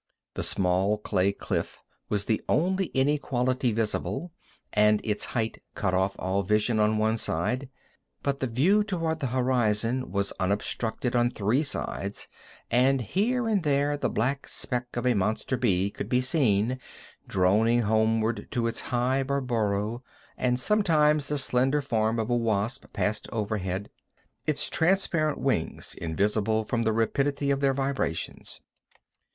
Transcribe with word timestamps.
The 0.33 0.41
small 0.41 0.97
clay 0.97 1.31
cliff 1.31 1.79
was 2.09 2.25
the 2.25 2.41
only 2.49 2.85
inequality 2.87 3.71
visible, 3.71 4.31
and 4.73 4.99
its 5.03 5.25
height 5.25 5.61
cut 5.75 5.93
off 5.93 6.15
all 6.17 6.41
vision 6.41 6.79
on 6.79 6.97
one 6.97 7.17
side. 7.17 7.69
But 8.23 8.39
the 8.39 8.47
view 8.47 8.83
toward 8.83 9.19
the 9.19 9.27
horizon 9.27 10.09
was 10.11 10.33
unobstructed 10.39 11.15
on 11.15 11.29
three 11.29 11.61
sides, 11.61 12.27
and 12.71 12.99
here 12.99 13.47
and 13.47 13.61
there 13.61 13.95
the 13.95 14.09
black 14.09 14.47
speck 14.47 14.97
of 14.97 15.05
a 15.05 15.13
monster 15.13 15.55
bee 15.55 15.91
could 15.91 16.09
be 16.09 16.19
seen, 16.21 16.79
droning 17.27 17.83
homeward 17.83 18.47
to 18.53 18.65
its 18.65 18.81
hive 18.81 19.29
or 19.29 19.39
burrow, 19.39 20.01
and 20.35 20.59
sometimes 20.59 21.27
the 21.27 21.37
slender 21.37 21.79
form 21.79 22.17
of 22.17 22.31
a 22.31 22.35
wasp 22.35 22.91
passed 22.91 23.27
overhead, 23.31 23.87
its 24.47 24.67
transparent 24.67 25.37
wings 25.37 25.93
invisible 25.93 26.63
from 26.63 26.81
the 26.81 26.91
rapidity 26.91 27.51
of 27.51 27.59
their 27.59 27.75
vibrations. 27.75 28.61